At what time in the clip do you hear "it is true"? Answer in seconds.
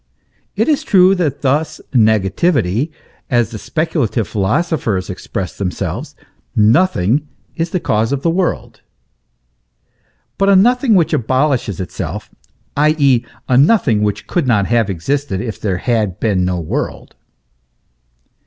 0.55-1.13